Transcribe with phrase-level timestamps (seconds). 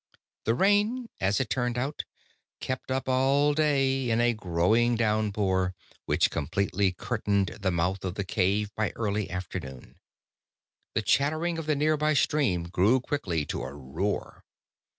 [0.45, 2.05] The rain, as it turned out,
[2.59, 5.75] kept up all day, in a growing downpour
[6.07, 9.99] which completely curtained the mouth of the cave by early afternoon.
[10.95, 14.43] The chattering of the nearby stream grew quickly to a roar.